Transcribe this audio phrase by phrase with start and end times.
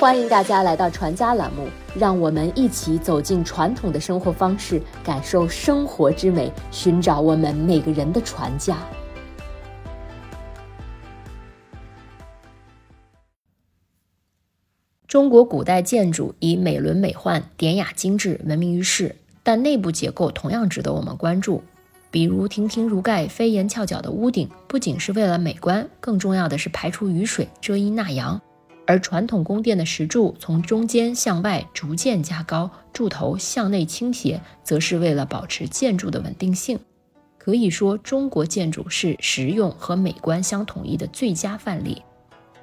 [0.00, 8.78] 欢迎大家来到传家栏目，让我们一起走进传统的生活方式，感受生活之美，寻找我们每个人的传家。
[15.06, 21.62] 中国古代建筑以美轮美奂、典雅精致闻名于世，但内部结构同样值得我们关注。
[22.10, 28.40] 比如亭亭如盖、飞檐翘角的屋顶，不仅是为了美观，更重要的是排除雨水、遮阴纳阳。
[28.90, 36.76] 而传统宫殿的石柱从中间向外逐渐加高，柱头向内倾斜，则是为了保持建筑的稳定性。
[37.38, 42.02] 可以说，中国建筑是实用和美观相统一的最佳范例。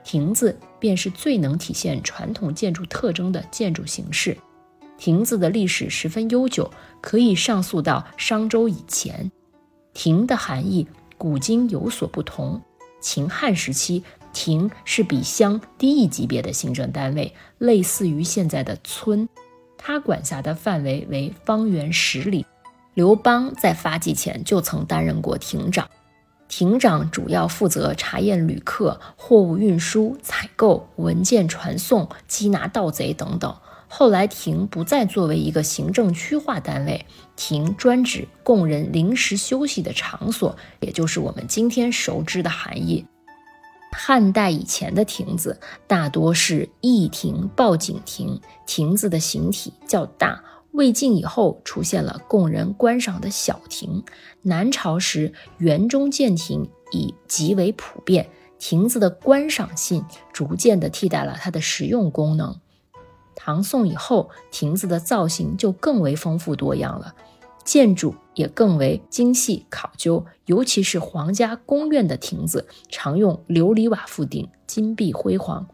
[0.04, 4.38] 亭子便是最能体现传统建筑特征的建筑形式。
[4.98, 9.32] 亭子的历史十分悠久，可以上溯到商周以前。
[9.94, 10.86] 亭的含义
[11.18, 12.62] 古今有所不同。
[13.00, 14.04] 秦汉时期。
[14.38, 19.28] 亭是比乡低一级别的行政单位，类似于现在的村。
[19.80, 22.46] 它管辖的范围为方圆十里。
[22.94, 25.90] 刘邦在发迹前就曾担任过亭长。
[26.48, 33.58] 亭长主要负责查验旅客、货物运输、采购、文件传送、缉拿盗贼等等。
[33.88, 37.04] 后来，亭不再作为一个行政区划单位，
[37.36, 43.04] 亭专指供人临时休息的场所，也就是我们今天熟知的含义。
[44.00, 50.44] 汉代以前的亭子大多是翼亭、抱景亭，亭子的形体较大。
[50.74, 54.04] 魏晋以后出现了供人观赏的小亭。
[54.44, 62.56] 南朝时，园中建亭已极为普遍，亭子的观赏性逐渐地替代了它的实用功能。
[63.36, 67.16] 唐宋以后，亭子的造型就更为丰富多样了。
[67.68, 75.68] 建筑也更为精细考究，尤其是皇家宫苑的亭子，常用琉璃瓦覆顶，金碧辉煌。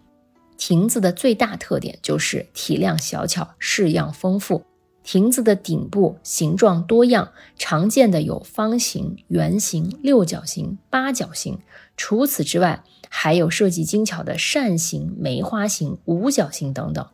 [0.58, 4.64] 亭子的最大特点就是体量小巧，式样丰富。
[5.04, 11.60] 亭子的顶部形状多样，常见的有方形、圆形、六角形、八角形。
[11.96, 17.06] 除此之外，还有设计精巧的扇形、梅花形、五角形等等。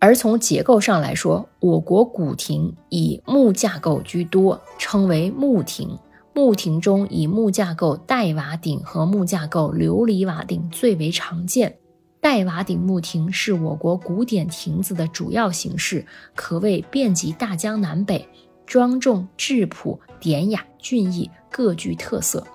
[0.00, 5.98] 而从结构上来说，我国古亭以木架构居多，称为木亭。
[6.32, 11.78] 木亭中以木架构带瓦顶和木架构琉璃瓦顶最为常见。
[12.20, 16.06] 带瓦顶木亭是我国古典亭子的主要形式，
[16.36, 18.28] 可谓遍及大江南北，
[18.66, 22.46] 庄重质朴、典雅俊逸，各具特色。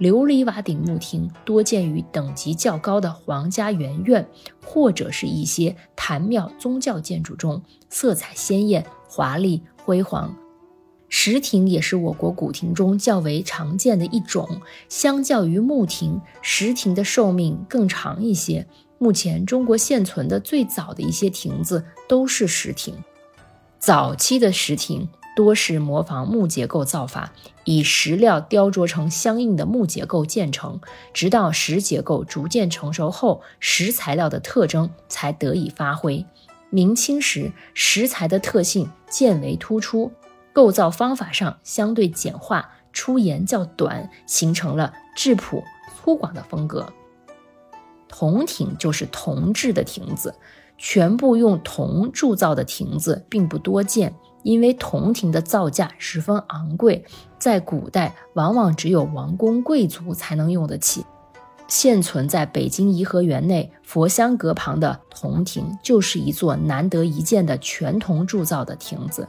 [0.00, 4.26] 琉璃瓦顶木亭多见于等级较高的皇家园院，
[4.64, 10.34] 或者是一些坛庙宗教建筑中，色彩鲜艳、华丽辉煌。
[11.10, 14.48] 石亭也是我国古亭中较为常见的一种。
[14.88, 18.66] 相较于木亭，石亭的寿命更长一些。
[18.96, 22.94] 目前中国现存的最早的一些亭子都是石亭。
[23.78, 25.06] 早期的石亭。
[25.36, 27.32] 多是模仿木结构造法，
[27.64, 30.80] 以石料雕琢成相应的木结构建成，
[31.14, 36.26] 直到石结构逐渐成熟后，石材料的特征才得以发挥。
[36.68, 40.12] 明清时，石材的特性渐为突出，
[40.52, 45.62] 构造方法上相对简化，出檐较短，形成了质朴
[45.96, 46.92] 粗犷的风格。
[48.08, 50.34] 铜亭就是铜制的亭子，
[50.76, 54.14] 全部用铜铸造的亭子并不多见。
[54.42, 57.04] 因为铜亭的造价十分昂贵，
[57.38, 61.04] 在古代往往只有王公贵族才能用得起。
[61.68, 69.28] 现存在北京颐和园内佛香阁旁的铜亭，就是一座难得一见的全铜铸造的亭子。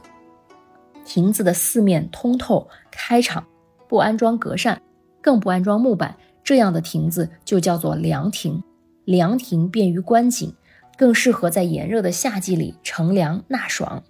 [1.04, 3.44] 亭子的四面通透开敞，
[3.88, 4.80] 不安装格扇，
[5.20, 8.62] 更不安装木板，这样的亭子就叫做凉亭。
[9.04, 10.52] 凉亭便于观景，
[10.96, 14.02] 更适合在炎热的夏季里乘凉纳爽。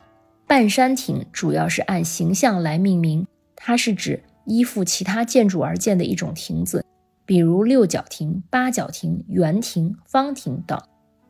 [0.52, 3.26] 半山亭主要是按形象来命名，
[3.56, 6.84] 它是指依附其他建筑而建的一种亭子，
[7.24, 10.78] 比如六角亭、八角亭、圆亭、方亭等，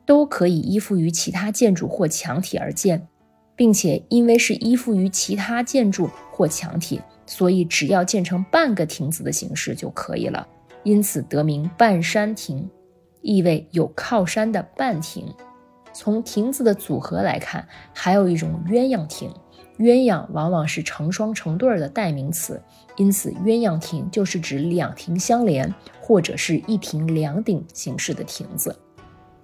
[0.05, 3.07] 都可以依附于其他建筑或墙体而建，
[3.55, 10.45] 并且因为是依附于其他建筑或墙体，所以只要建成半个亭子的形式就可以了，
[10.83, 12.69] 因此得名半山亭，
[13.21, 15.33] 意味有靠山的半亭。
[15.93, 19.33] 从亭子的组合来看，还有一种鸳鸯亭。
[19.79, 22.63] 鸳鸯往往是成双成对的代名词，
[22.97, 28.79] 因此鸳鸯亭就是指两亭相连，或者是一亭两顶形式的亭子。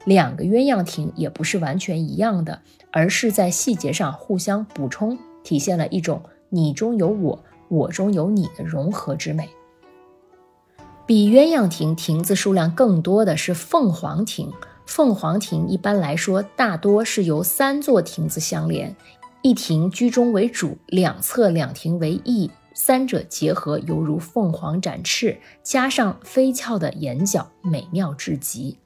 [0.05, 2.61] 两个鸳鸯亭也不是完全一样的，
[2.93, 9.49] 而是在细节上互相补充，体现了一种你中有我，我中有你的融合之美。
[11.05, 14.53] 比鸳鸯亭亭子数量更多的是凤凰亭。
[14.89, 18.97] 凤凰亭一般来说大多是由三座亭子相连，
[19.43, 28.79] 一亭居中为主，两侧两亭为翼，三者结合犹如凤凰展翅，加上飞翘的眼角，美妙至极。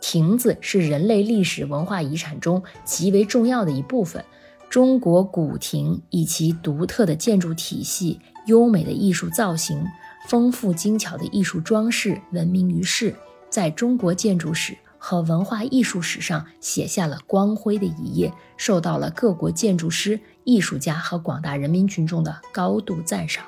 [0.00, 4.22] 亭子是人类历史文化遗产中极为重要的一部分。
[4.68, 9.86] 中国古亭以其独特的建筑体系、优美的艺术造型、
[10.26, 13.14] 丰富精巧的艺术装饰闻名于世。
[13.54, 23.44] 在中国建筑史和文化艺术史上写下了光辉的一页，受到了各国建筑师、艺术家和广大人民群众的高度赞赏。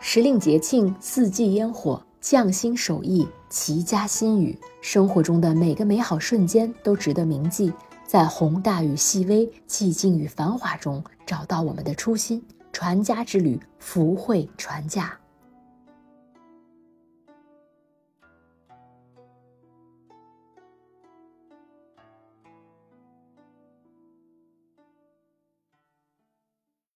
[0.00, 7.70] 时令节庆、四季烟火、匠心手艺、齐家心语，生活中的每个美好瞬间都值得铭记。
[8.06, 12.42] 在宏大与细微、寂静与繁华中，找到我们的初心。
[12.72, 15.14] 传家之旅，福慧传家。